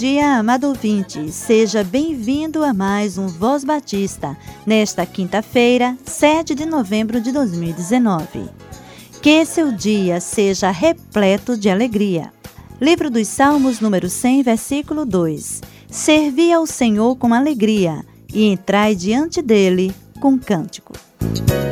[0.00, 1.30] Dia, amado ouvinte.
[1.30, 8.48] Seja bem-vindo a mais um Voz Batista, nesta quinta-feira, 7 de novembro de 2019.
[9.20, 12.32] Que seu dia seja repleto de alegria.
[12.80, 15.60] Livro dos Salmos, número 100, versículo 2.
[15.90, 20.94] Servi ao Senhor com alegria e entrai diante dele com cântico.
[21.18, 21.69] Tudo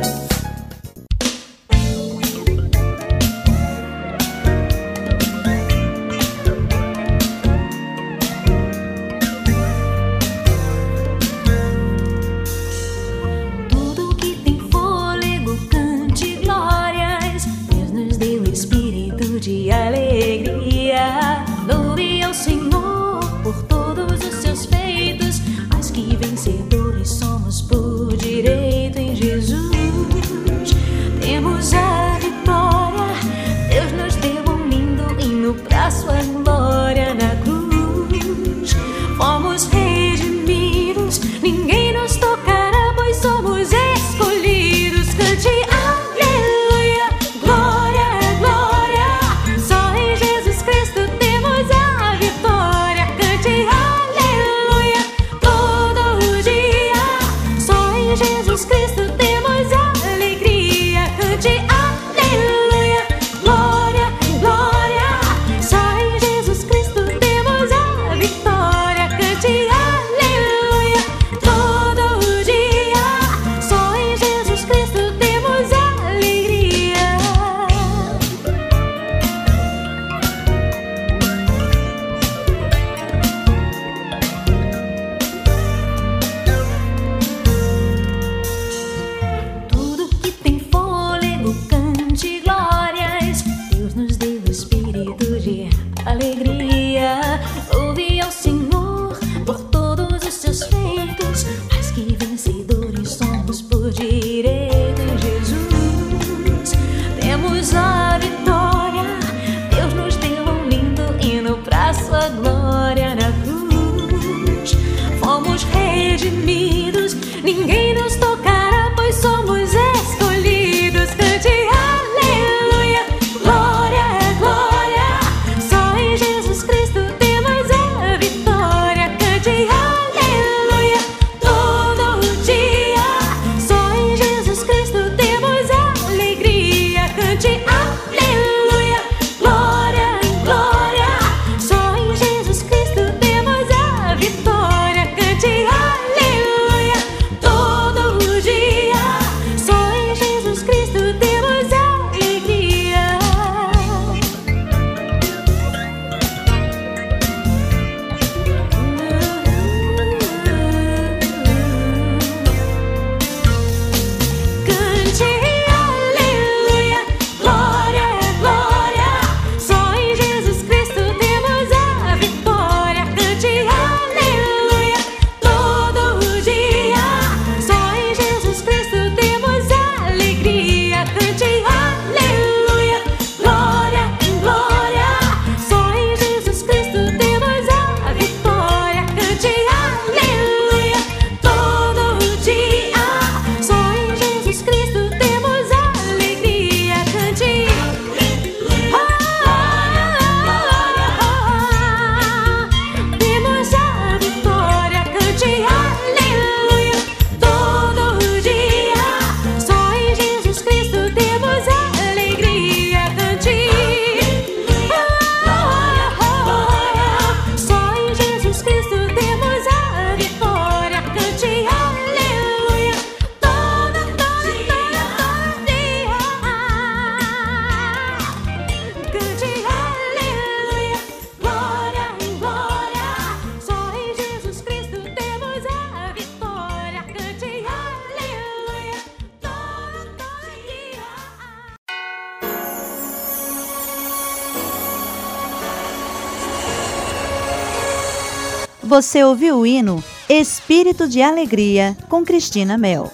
[248.89, 253.13] Você ouviu o hino Espírito de Alegria com Cristina Mel.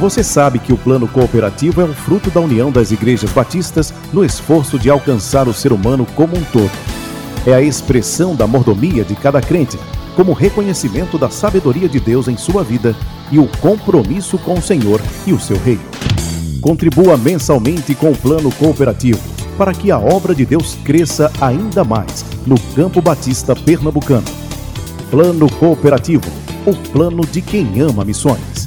[0.00, 4.24] Você sabe que o plano cooperativo é um fruto da união das igrejas batistas no
[4.24, 6.72] esforço de alcançar o ser humano como um todo.
[7.46, 9.78] É a expressão da mordomia de cada crente,
[10.16, 12.96] como reconhecimento da sabedoria de Deus em sua vida
[13.30, 15.84] e o compromisso com o Senhor e o seu reino.
[16.60, 22.24] Contribua mensalmente com o plano cooperativo para que a obra de Deus cresça ainda mais
[22.46, 24.26] no Campo Batista Pernambucano.
[25.10, 26.30] Plano Cooperativo,
[26.66, 28.66] o plano de quem ama missões.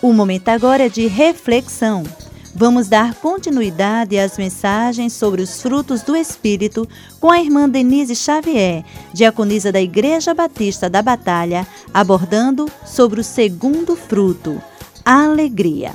[0.00, 2.04] O momento agora é de reflexão.
[2.58, 6.88] Vamos dar continuidade às mensagens sobre os frutos do Espírito
[7.20, 8.82] com a irmã Denise Xavier,
[9.12, 14.58] diaconisa da Igreja Batista da Batalha, abordando sobre o segundo fruto,
[15.04, 15.92] a alegria.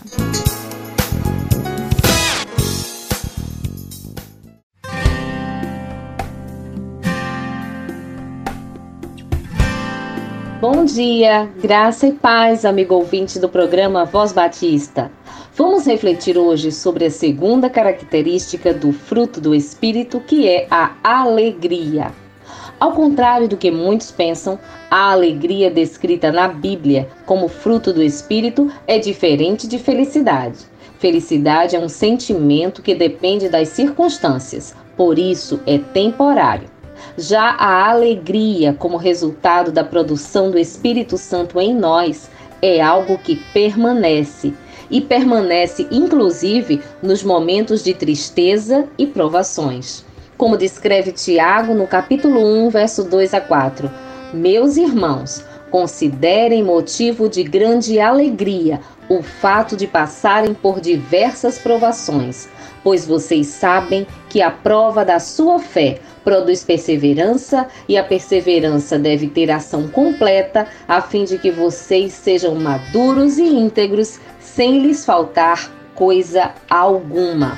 [10.62, 15.10] Bom dia, graça e paz, amigo ouvinte do programa Voz Batista.
[15.64, 22.12] Vamos refletir hoje sobre a segunda característica do fruto do Espírito, que é a alegria.
[22.80, 24.58] Ao contrário do que muitos pensam,
[24.90, 30.66] a alegria descrita na Bíblia como fruto do Espírito é diferente de felicidade.
[30.98, 36.68] Felicidade é um sentimento que depende das circunstâncias, por isso é temporário.
[37.16, 42.32] Já a alegria, como resultado da produção do Espírito Santo em nós,
[42.64, 44.56] é algo que permanece
[44.92, 50.06] e permanece inclusive nos momentos de tristeza e provações.
[50.38, 53.90] Como descreve Tiago no capítulo 1, verso 2 a 4:
[54.34, 62.48] Meus irmãos, considerem motivo de grande alegria o fato de passarem por diversas provações,
[62.84, 69.28] pois vocês sabem que a prova da sua fé produz perseverança e a perseverança deve
[69.28, 74.20] ter ação completa, a fim de que vocês sejam maduros e íntegros,
[74.56, 77.58] sem lhes faltar coisa alguma.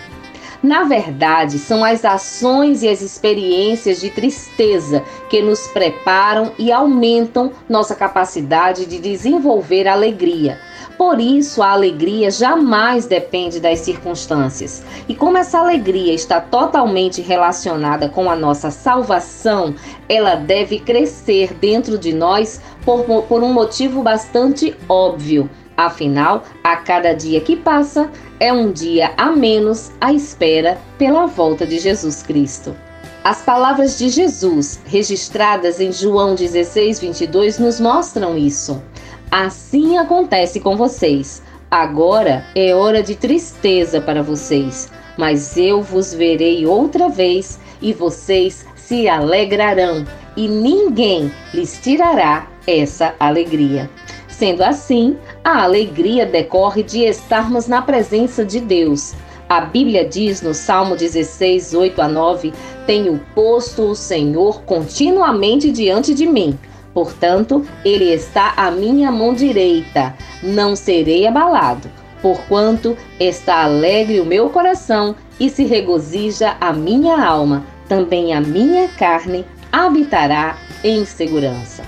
[0.63, 7.51] Na verdade, são as ações e as experiências de tristeza que nos preparam e aumentam
[7.67, 10.57] nossa capacidade de desenvolver alegria.
[10.97, 14.85] Por isso, a alegria jamais depende das circunstâncias.
[15.09, 19.75] E como essa alegria está totalmente relacionada com a nossa salvação,
[20.07, 25.49] ela deve crescer dentro de nós por, por um motivo bastante óbvio.
[25.75, 31.65] Afinal, a cada dia que passa é um dia a menos à espera pela volta
[31.65, 32.75] de Jesus Cristo.
[33.23, 38.83] As palavras de Jesus, registradas em João 16, 22, nos mostram isso.
[39.31, 41.41] Assim acontece com vocês.
[41.71, 48.65] Agora é hora de tristeza para vocês, mas eu vos verei outra vez e vocês
[48.75, 50.05] se alegrarão,
[50.35, 53.89] e ninguém lhes tirará essa alegria.
[54.27, 59.13] Sendo assim, a alegria decorre de estarmos na presença de Deus.
[59.49, 62.53] A Bíblia diz no Salmo 16, 8 a 9:
[62.87, 66.57] Tenho posto o Senhor continuamente diante de mim
[66.93, 71.89] Portanto, ele está à minha mão direita, não serei abalado,
[72.21, 78.87] porquanto está alegre o meu coração e se regozija a minha alma, também a minha
[78.89, 81.83] carne habitará em segurança.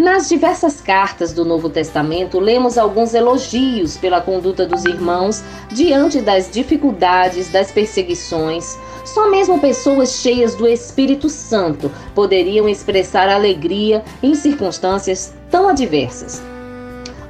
[0.00, 6.50] Nas diversas cartas do Novo Testamento, lemos alguns elogios pela conduta dos irmãos diante das
[6.50, 15.34] dificuldades, das perseguições, só mesmo pessoas cheias do Espírito Santo poderiam expressar alegria em circunstâncias
[15.50, 16.40] tão adversas.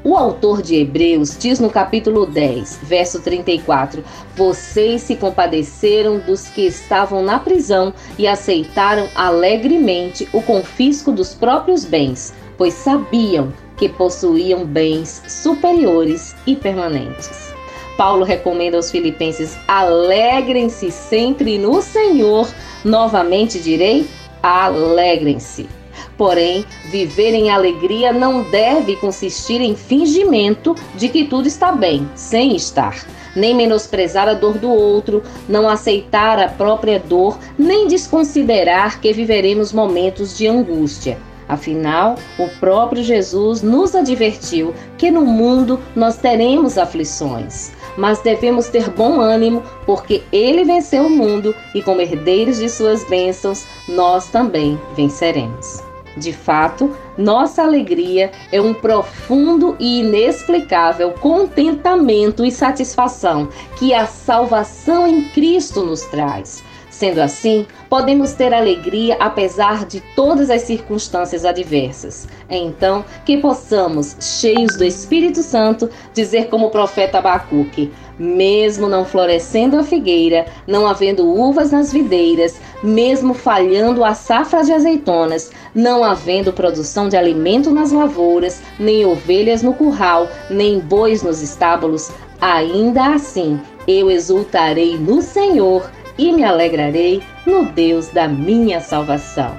[0.02, 4.02] O autor de Hebreus diz no capítulo 10, verso 34:
[4.34, 11.84] Vocês se compadeceram dos que estavam na prisão e aceitaram alegremente o confisco dos próprios
[11.84, 17.54] bens, pois sabiam que possuíam bens superiores e permanentes.
[17.96, 22.46] Paulo recomenda aos filipenses: alegrem-se sempre no Senhor.
[22.84, 24.06] Novamente direi:
[24.42, 25.70] alegrem-se.
[26.18, 32.54] Porém, viver em alegria não deve consistir em fingimento de que tudo está bem, sem
[32.54, 39.14] estar, nem menosprezar a dor do outro, não aceitar a própria dor, nem desconsiderar que
[39.14, 41.29] viveremos momentos de angústia.
[41.50, 48.88] Afinal, o próprio Jesus nos advertiu que no mundo nós teremos aflições mas devemos ter
[48.88, 54.80] bom ânimo, porque ele venceu o mundo e, como herdeiros de suas bênçãos, nós também
[54.94, 55.82] venceremos.
[56.16, 65.06] De fato, nossa alegria é um profundo e inexplicável contentamento e satisfação que a salvação
[65.06, 66.62] em Cristo nos traz.
[66.90, 72.28] Sendo assim, podemos ter alegria apesar de todas as circunstâncias adversas.
[72.48, 79.76] Então, que possamos, cheios do Espírito Santo, dizer como o profeta Abacuque: mesmo não florescendo
[79.76, 86.52] a figueira, não havendo uvas nas videiras, mesmo falhando a safra de azeitonas, não havendo
[86.52, 93.60] produção de alimento nas lavouras, nem ovelhas no curral, nem bois nos estábulos, ainda assim
[93.88, 99.56] eu exultarei no Senhor e me alegrarei no Deus da minha salvação.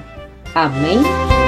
[0.54, 1.41] Amém?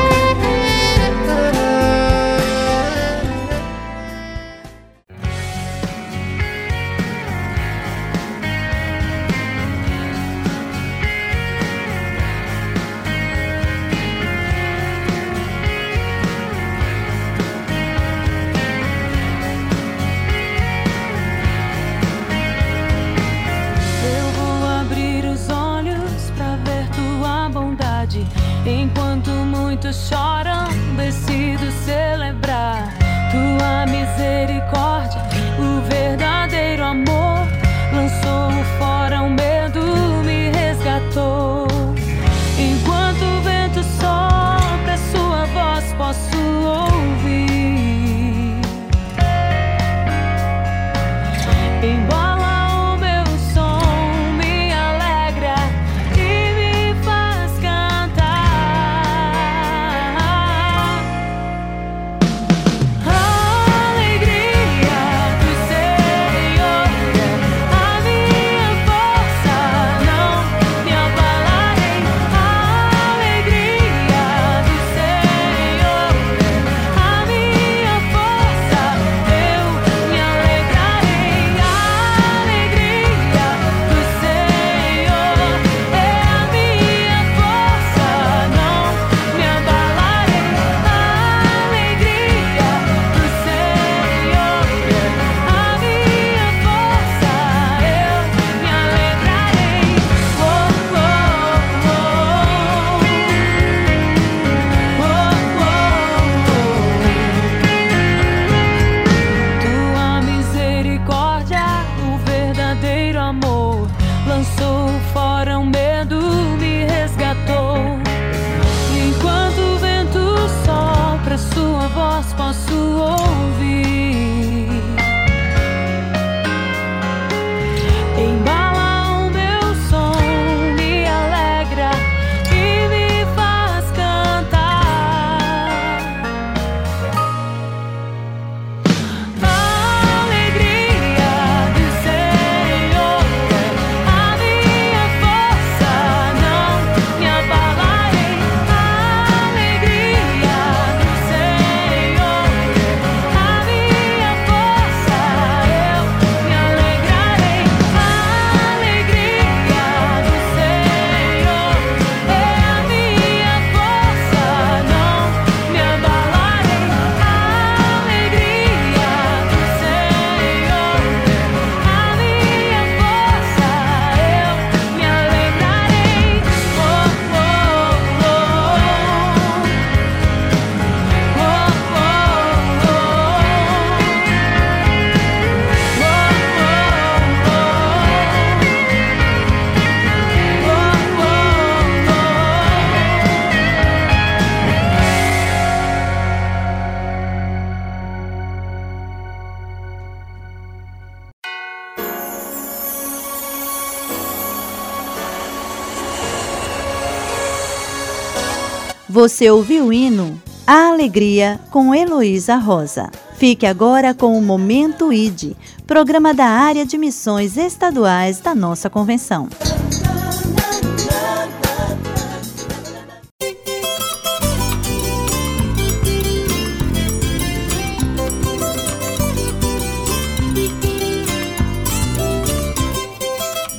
[209.14, 213.12] Você ouviu o hino A Alegria com Heloísa Rosa.
[213.36, 215.54] Fique agora com o Momento ID,
[215.86, 219.50] programa da área de missões estaduais da nossa convenção.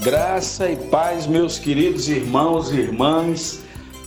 [0.01, 3.65] Graça e paz, meus queridos irmãos e irmãs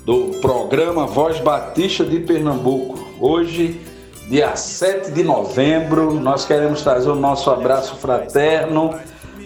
[0.08, 2.98] do programa Voz Batista de Pernambuco.
[3.20, 3.82] Hoje,
[4.30, 8.98] dia 7 de novembro, nós queremos trazer o nosso abraço fraterno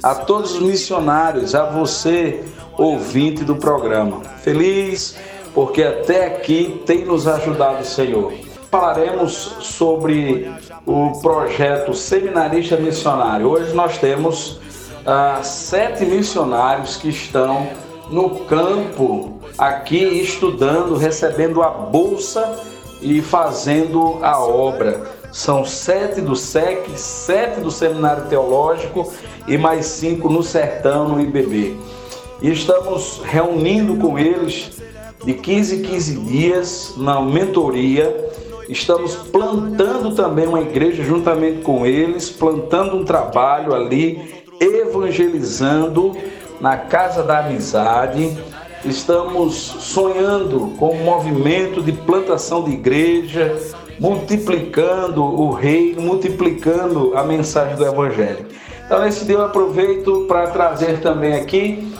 [0.03, 2.43] a todos os missionários, a você,
[2.77, 4.21] ouvinte do programa.
[4.43, 5.17] Feliz
[5.51, 8.31] porque até aqui tem nos ajudado o Senhor.
[8.69, 10.47] Falaremos sobre
[10.85, 13.47] o projeto Seminarista Missionário.
[13.47, 14.59] Hoje nós temos
[15.07, 17.67] ah, sete missionários que estão
[18.09, 22.59] no campo aqui estudando, recebendo a bolsa
[23.01, 25.01] e fazendo a obra.
[25.31, 29.11] São sete do SEC, sete do Seminário Teológico
[29.47, 31.77] e mais cinco no Sertão, no IBB.
[32.41, 34.71] E estamos reunindo com eles
[35.23, 38.29] de 15 em 15 dias na mentoria.
[38.67, 46.15] Estamos plantando também uma igreja juntamente com eles, plantando um trabalho ali, evangelizando
[46.61, 48.37] na Casa da Amizade.
[48.85, 53.57] Estamos sonhando com um movimento de plantação de igreja,
[53.99, 58.45] multiplicando o reino, multiplicando a mensagem do Evangelho.
[58.85, 61.93] Então, nesse dia eu aproveito para trazer também aqui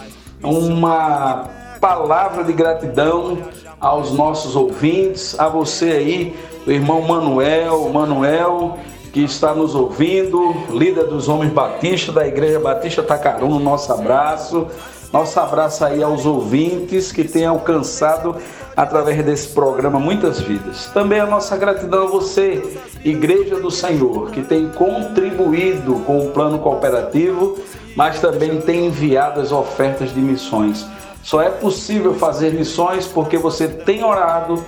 [0.44, 1.50] uma
[1.80, 3.38] palavra de gratidão
[3.80, 8.78] aos nossos ouvintes, a você aí, o irmão Manuel, Manuel,
[9.12, 14.68] que está nos ouvindo, líder dos Homens Batista da Igreja Batista Tacaruna, nosso abraço.
[15.12, 18.38] Nosso abraço aí aos ouvintes que têm alcançado
[18.78, 20.86] através desse programa muitas vidas.
[20.94, 22.64] Também a nossa gratidão a você,
[23.04, 27.60] Igreja do Senhor, que tem contribuído com o plano cooperativo,
[27.94, 30.86] mas também tem enviado as ofertas de missões.
[31.22, 34.64] Só é possível fazer missões porque você tem orado,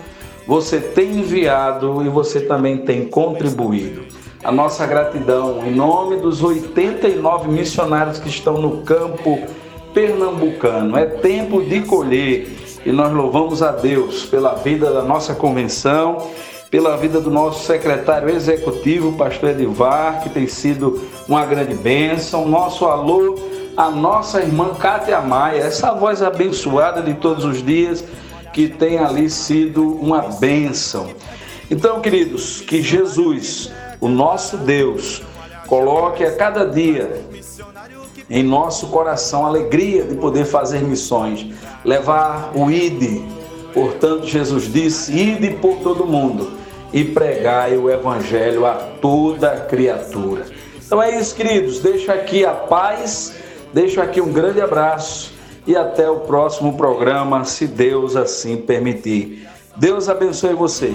[0.46, 4.23] você tem enviado e você também tem contribuído.
[4.44, 9.40] A nossa gratidão em nome dos 89 missionários que estão no campo
[9.94, 10.98] pernambucano.
[10.98, 12.52] É tempo de colher
[12.86, 16.30] e nós louvamos a Deus pela vida da nossa convenção,
[16.70, 22.46] pela vida do nosso secretário executivo, pastor Edivar, que tem sido uma grande bênção.
[22.46, 23.38] Nosso alô
[23.76, 28.04] a nossa irmã Cátia Maia, essa voz abençoada de todos os dias,
[28.52, 31.10] que tem ali sido uma bênção.
[31.72, 33.72] Então, queridos, que Jesus,
[34.04, 35.24] o nosso Deus,
[35.66, 37.24] coloque a cada dia
[38.30, 41.48] em nosso coração alegria de poder fazer missões,
[41.86, 43.22] levar o ID.
[43.74, 46.52] Portanto, Jesus disse: Ide por todo mundo
[46.92, 50.48] e pregai o evangelho a toda criatura.
[50.86, 51.80] Então é isso, queridos.
[51.80, 53.34] Deixo aqui a paz,
[53.74, 55.32] deixo aqui um grande abraço
[55.66, 59.48] e até o próximo programa, se Deus assim permitir.
[59.78, 60.94] Deus abençoe você.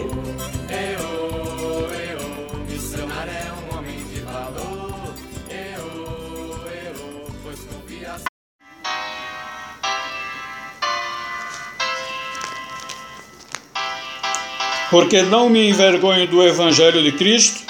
[14.91, 17.61] Porque não me envergonho do Evangelho de Cristo,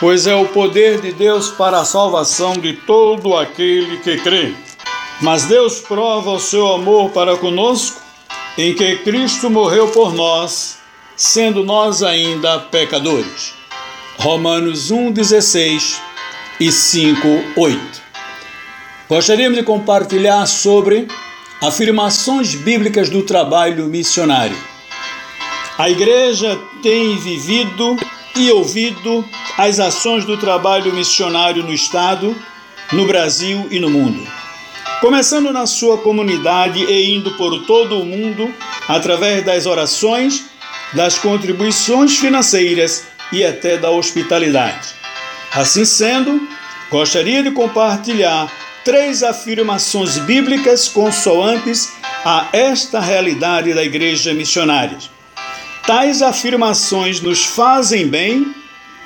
[0.00, 4.54] pois é o poder de Deus para a salvação de todo aquele que crê.
[5.20, 8.00] Mas Deus prova o seu amor para conosco
[8.56, 10.78] em que Cristo morreu por nós,
[11.16, 13.54] sendo nós ainda pecadores.
[14.18, 16.00] Romanos 1:16
[16.58, 18.02] e 5:8.
[19.08, 21.08] Gostaríamos de compartilhar sobre
[21.62, 24.56] afirmações bíblicas do trabalho missionário.
[25.78, 27.96] A igreja tem vivido
[28.34, 29.24] e ouvido
[29.56, 32.34] as ações do trabalho missionário no Estado,
[32.92, 34.26] no Brasil e no mundo.
[35.00, 38.52] Começando na sua comunidade e indo por todo o mundo
[38.88, 40.46] através das orações,
[40.94, 44.88] das contribuições financeiras e até da hospitalidade.
[45.52, 46.40] Assim sendo,
[46.90, 48.50] gostaria de compartilhar
[48.84, 51.92] três afirmações bíblicas consoantes
[52.24, 54.98] a esta realidade da igreja missionária.
[55.88, 58.54] Tais afirmações nos fazem bem,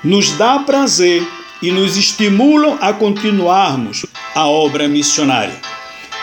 [0.03, 1.25] nos dá prazer
[1.63, 5.55] e nos estimulam a continuarmos a obra missionária.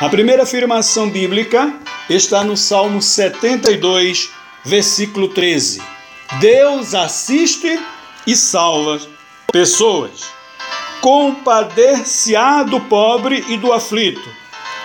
[0.02, 1.74] A primeira afirmação bíblica
[2.10, 4.32] está no Salmo 72,
[4.66, 5.82] versículo 13.
[6.42, 7.80] Deus assiste
[8.28, 9.00] e salva
[9.54, 10.26] pessoas.
[11.00, 14.30] Compadecer-se-á do pobre e do aflito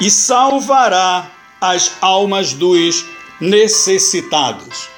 [0.01, 1.29] e salvará
[1.61, 3.05] as almas dos
[3.41, 4.94] necessitados.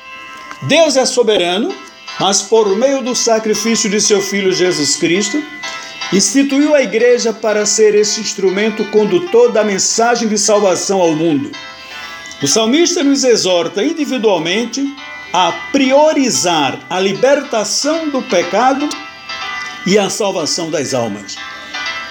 [0.67, 1.73] Deus é soberano,
[2.19, 5.41] mas por meio do sacrifício de seu Filho Jesus Cristo,
[6.13, 11.53] instituiu a igreja para ser esse instrumento condutor da mensagem de salvação ao mundo.
[12.43, 14.85] O salmista nos exorta individualmente
[15.33, 18.89] a priorizar a libertação do pecado
[19.87, 21.37] e a salvação das almas.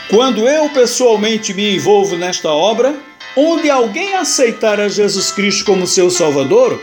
[0.10, 2.96] Quando eu pessoalmente me envolvo nesta obra,
[3.36, 6.80] onde alguém aceitar a Jesus Cristo como seu Salvador,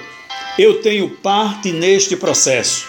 [0.59, 2.87] eu tenho parte neste processo.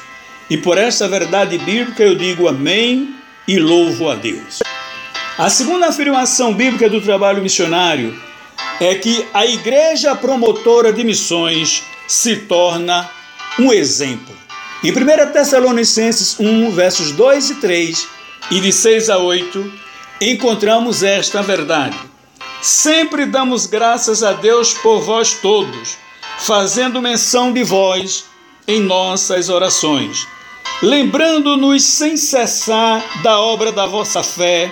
[0.49, 3.15] E por essa verdade bíblica eu digo amém
[3.47, 4.59] e louvo a Deus.
[5.37, 8.15] A segunda afirmação bíblica do trabalho missionário
[8.79, 13.09] é que a igreja promotora de missões se torna
[13.59, 14.35] um exemplo.
[14.83, 18.07] Em 1 Tessalonicenses 1, versos 2 e 3,
[18.51, 19.73] e de 6 a 8,
[20.21, 21.97] encontramos esta verdade.
[22.61, 25.97] Sempre damos graças a Deus por vós todos,
[26.45, 28.25] fazendo menção de vós
[28.67, 30.27] em nossas orações,
[30.81, 34.69] lembrando-nos sem cessar da obra da vossa fé,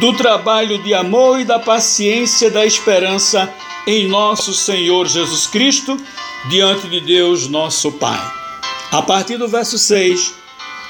[0.00, 3.52] do trabalho de amor e da paciência da esperança
[3.86, 5.98] em nosso Senhor Jesus Cristo,
[6.48, 8.20] diante de Deus nosso Pai.
[8.90, 10.32] A partir do verso 6,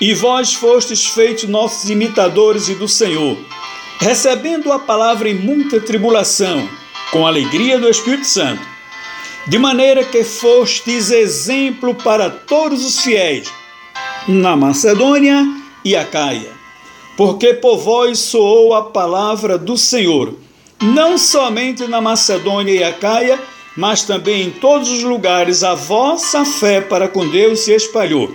[0.00, 3.36] e vós fostes feitos nossos imitadores e do Senhor,
[3.98, 6.68] recebendo a palavra em muita tribulação,
[7.10, 8.71] com alegria do Espírito Santo,
[9.46, 13.50] de maneira que fostes exemplo para todos os fiéis
[14.28, 15.44] na Macedônia
[15.84, 16.50] e Acaia,
[17.16, 20.34] porque por vós soou a palavra do Senhor,
[20.80, 23.38] não somente na Macedônia e Acaia,
[23.76, 28.32] mas também em todos os lugares a vossa fé para com Deus se espalhou,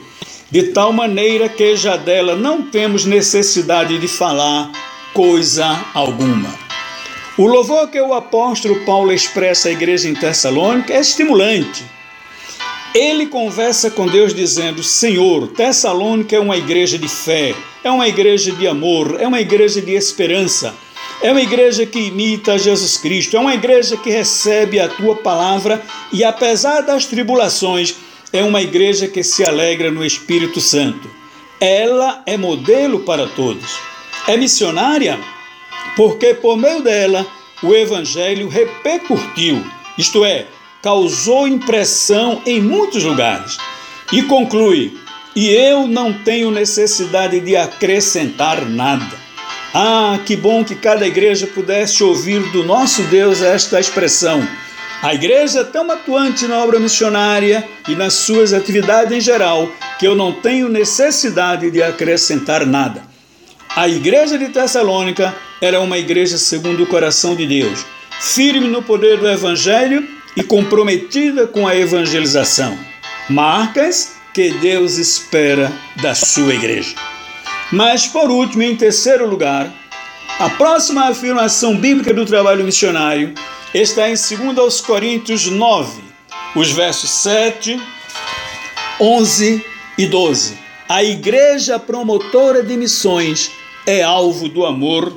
[0.52, 4.72] de tal maneira que já dela não temos necessidade de falar
[5.14, 6.67] coisa alguma.
[7.38, 11.86] O louvor que o apóstolo Paulo expressa à igreja em Tessalônica é estimulante.
[12.96, 18.52] Ele conversa com Deus dizendo: Senhor, Tessalônica é uma igreja de fé, é uma igreja
[18.52, 20.74] de amor, é uma igreja de esperança.
[21.22, 25.82] É uma igreja que imita Jesus Cristo, é uma igreja que recebe a tua palavra
[26.12, 27.96] e, apesar das tribulações,
[28.34, 31.08] é uma igreja que se alegra no Espírito Santo.
[31.60, 33.78] Ela é modelo para todos.
[34.28, 35.20] É missionária
[35.96, 37.26] porque, por meio dela,
[37.64, 39.64] o Evangelho repercutiu,
[39.98, 40.46] isto é,
[40.82, 43.58] causou impressão em muitos lugares.
[44.12, 44.98] E conclui:
[45.36, 49.28] e eu não tenho necessidade de acrescentar nada.
[49.74, 54.48] Ah, que bom que cada igreja pudesse ouvir do nosso Deus esta expressão.
[55.04, 59.70] A igreja é tão atuante na obra missionária e nas suas atividades em geral
[60.00, 63.04] que eu não tenho necessidade de acrescentar nada.
[63.76, 67.86] A igreja de Tessalônica era uma igreja segundo o coração de Deus,
[68.20, 72.78] firme no poder do evangelho e comprometida com a evangelização.
[73.30, 76.96] Marcas que Deus espera da sua igreja.
[77.72, 79.74] Mas, por último, em terceiro lugar,
[80.40, 83.34] a próxima afirmação bíblica do trabalho missionário
[83.74, 86.02] está em 2 Coríntios 9,
[86.56, 87.82] os versos 7,
[89.02, 89.66] 11
[89.98, 90.58] e 12.
[90.88, 93.52] A igreja promotora de missões
[93.86, 95.14] é alvo do amor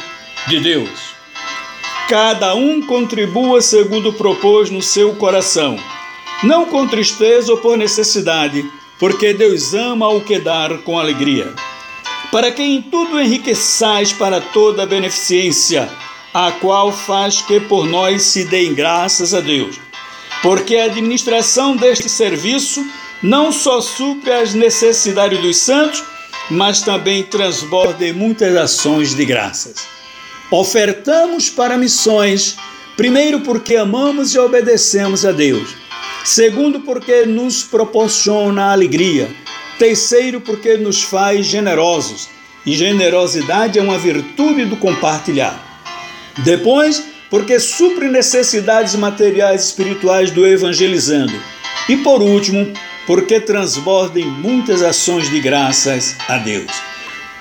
[0.47, 1.15] de Deus.
[2.09, 5.77] Cada um contribua segundo propôs no seu coração,
[6.43, 8.65] não com tristeza ou por necessidade,
[8.99, 11.55] porque Deus ama o que dar com alegria
[12.31, 15.89] para que em tudo enriqueçais para toda a beneficência,
[16.33, 19.81] a qual faz que por nós se deem graças a Deus.
[20.43, 22.87] Porque a administração deste serviço
[23.23, 26.03] não só supre as necessidades dos santos,
[26.49, 30.00] mas também transborda em muitas ações de graças.
[30.51, 32.57] Ofertamos para missões,
[32.97, 35.75] primeiro porque amamos e obedecemos a Deus,
[36.25, 39.29] segundo porque nos proporciona alegria
[39.81, 42.29] Terceiro, porque nos faz generosos.
[42.67, 45.59] E generosidade é uma virtude do compartilhar.
[46.45, 51.33] Depois, porque supre necessidades materiais e espirituais do evangelizando.
[51.89, 52.71] E por último,
[53.07, 56.90] porque transborda em muitas ações de graças a Deus.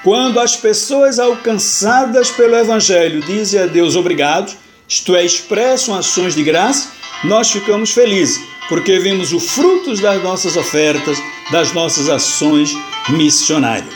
[0.04, 4.56] Quando as pessoas alcançadas pelo Evangelho dizem a Deus obrigado,
[4.88, 6.90] isto é, expressam ações de graça,
[7.24, 11.18] nós ficamos felizes, porque vemos os frutos das nossas ofertas,
[11.52, 12.74] das nossas ações
[13.10, 13.94] missionárias.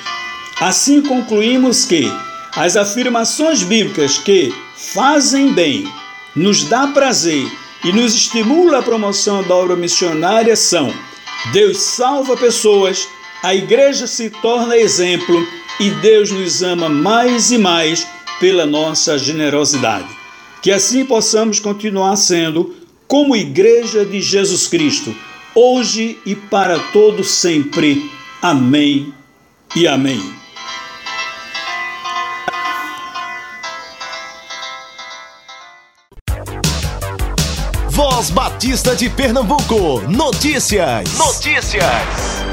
[0.60, 2.12] Assim concluímos que
[2.56, 5.88] as afirmações bíblicas que fazem bem,
[6.36, 7.50] nos dá prazer
[7.84, 10.94] e nos estimula a promoção da obra missionária são:
[11.54, 13.08] Deus salva pessoas,
[13.42, 15.48] a igreja se torna exemplo
[15.80, 18.08] e Deus nos ama mais e mais
[18.40, 20.08] pela nossa generosidade.
[20.62, 22.76] Que assim possamos continuar sendo
[23.08, 25.14] como igreja de Jesus Cristo
[25.56, 28.10] hoje e para todo sempre.
[28.42, 29.14] Amém
[29.76, 30.22] e amém.
[37.90, 40.02] Voz Batista de Pernambuco.
[40.10, 41.18] Notícias.
[41.18, 42.53] Notícias.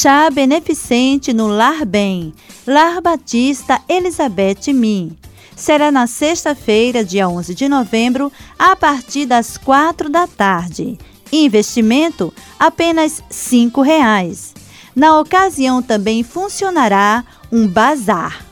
[0.00, 2.32] Chá beneficente no Lar Bem,
[2.64, 5.16] Lar Batista Elizabeth Min.
[5.56, 10.96] Será na sexta-feira, dia 11 de novembro, a partir das quatro da tarde.
[11.32, 14.54] Investimento apenas R$ reais.
[14.94, 18.46] Na ocasião também funcionará um bazar.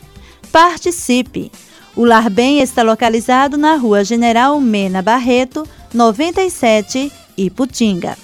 [0.50, 1.52] Participe!
[1.94, 8.18] O Lar Bem está localizado na Rua General Mena Barreto, 97, Iputinga.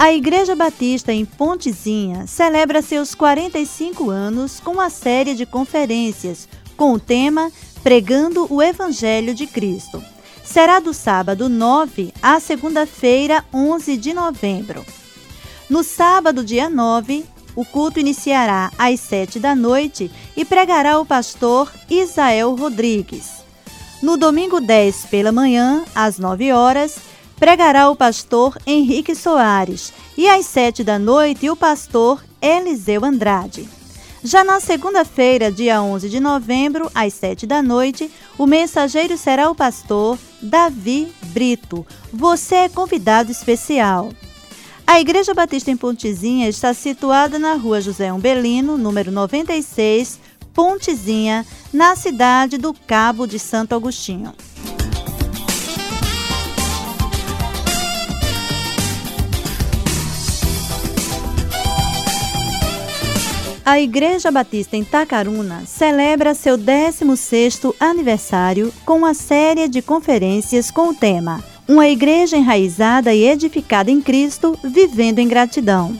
[0.00, 6.94] A Igreja Batista em Pontezinha celebra seus 45 anos com uma série de conferências com
[6.94, 10.02] o tema Pregando o Evangelho de Cristo.
[10.42, 14.86] Será do sábado 9 à segunda-feira 11 de novembro.
[15.68, 21.70] No sábado, dia 9, o culto iniciará às 7 da noite e pregará o pastor
[21.90, 23.44] Isael Rodrigues.
[24.02, 27.09] No domingo 10 pela manhã, às 9 horas,
[27.40, 33.66] pregará o pastor Henrique Soares e às sete da noite o pastor Eliseu Andrade.
[34.22, 39.54] Já na segunda-feira, dia 11 de novembro, às sete da noite, o mensageiro será o
[39.54, 41.86] pastor Davi Brito.
[42.12, 44.10] Você é convidado especial.
[44.86, 50.20] A Igreja Batista em Pontezinha está situada na rua José Umbelino, número 96,
[50.52, 54.34] Pontezinha, na cidade do Cabo de Santo Agostinho.
[63.70, 70.88] A Igreja Batista em Tacaruna celebra seu 16º aniversário com uma série de conferências com
[70.88, 75.96] o tema Uma igreja enraizada e edificada em Cristo, vivendo em gratidão.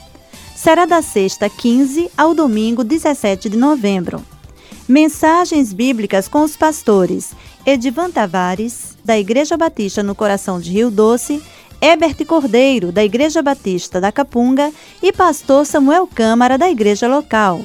[0.53, 4.21] Será da sexta 15 ao domingo 17 de novembro.
[4.85, 7.31] Mensagens bíblicas com os pastores
[7.65, 11.41] Edivan Tavares, da Igreja Batista no Coração de Rio Doce,
[11.81, 17.61] Ebert Cordeiro, da Igreja Batista da Capunga, e pastor Samuel Câmara, da igreja local.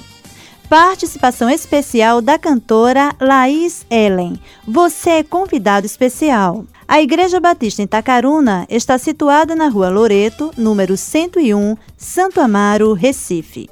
[0.71, 4.41] Participação especial da cantora Laís Ellen.
[4.67, 6.65] Você é convidado especial.
[6.89, 13.69] A Igreja Batista em Tacaruna está situada na Rua Loreto, número 101, Santo Amaro, Recife.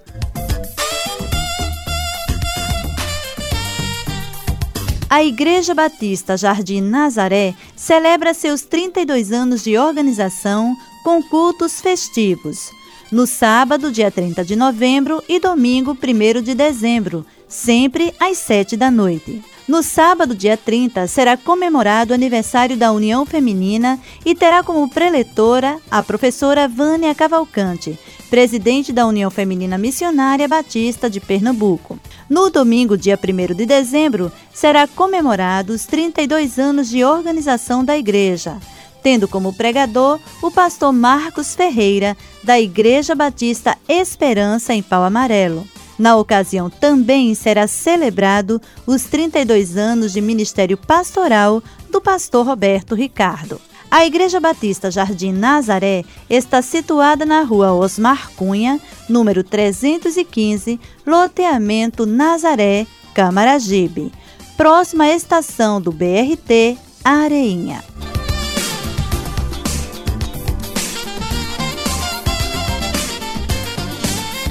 [5.14, 12.72] A Igreja Batista Jardim Nazaré celebra seus 32 anos de organização com cultos festivos.
[13.12, 18.90] No sábado, dia 30 de novembro e domingo, 1 de dezembro, sempre às 7 da
[18.90, 19.40] noite.
[19.66, 25.78] No sábado, dia 30, será comemorado o aniversário da União Feminina e terá como preletora
[25.90, 27.98] a professora Vânia Cavalcante,
[28.28, 31.98] presidente da União Feminina Missionária Batista de Pernambuco.
[32.28, 38.58] No domingo, dia 1 de dezembro, será comemorado os 32 anos de organização da igreja,
[39.02, 45.66] tendo como pregador o pastor Marcos Ferreira, da Igreja Batista Esperança em Pau Amarelo.
[45.98, 53.60] Na ocasião também será celebrado os 32 anos de ministério pastoral do pastor Roberto Ricardo.
[53.90, 62.88] A Igreja Batista Jardim Nazaré está situada na rua Osmar Cunha, número 315, loteamento Nazaré,
[63.14, 64.10] Camaragibe,
[64.56, 67.84] próxima estação do BRT Areinha.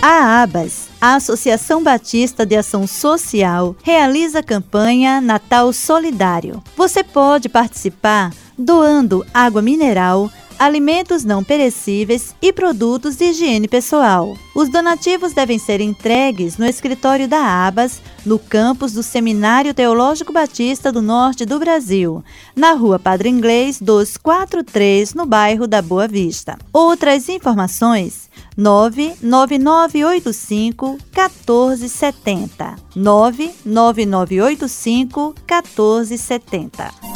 [0.01, 6.63] A ABAS, a Associação Batista de Ação Social, realiza a campanha Natal Solidário.
[6.77, 10.31] Você pode participar doando água mineral,
[10.63, 14.33] alimentos não perecíveis e produtos de higiene pessoal.
[14.55, 20.89] Os donativos devem ser entregues no escritório da ABAS, no campus do Seminário Teológico Batista
[20.89, 22.23] do Norte do Brasil,
[22.55, 26.57] na Rua Padre Inglês 243, no bairro da Boa Vista.
[26.71, 37.12] Outras informações 99985 1470 99985 1470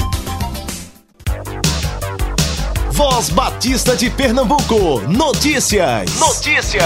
[2.97, 5.01] Voz Batista de Pernambuco.
[5.07, 6.19] Notícias.
[6.19, 6.83] Notícias.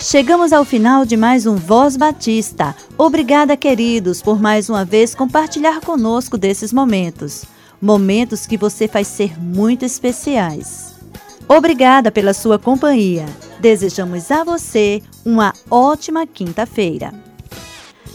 [0.00, 2.72] Chegamos ao final de mais um Voz Batista.
[2.96, 7.44] Obrigada, queridos, por mais uma vez compartilhar conosco desses momentos.
[7.82, 10.94] Momentos que você faz ser muito especiais.
[11.48, 13.26] Obrigada pela sua companhia.
[13.64, 17.14] Desejamos a você uma ótima quinta-feira.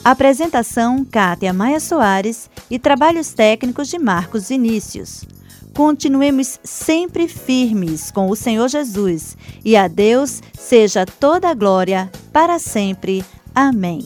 [0.03, 5.25] Apresentação: Kátia Maia Soares e trabalhos técnicos de Marcos Vinícius.
[5.73, 9.35] Continuemos sempre firmes com o Senhor Jesus
[9.65, 13.25] e a Deus seja toda a glória para sempre.
[13.55, 14.05] Amém.